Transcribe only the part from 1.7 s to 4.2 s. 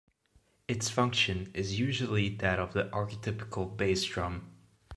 usually that of the archetypical bass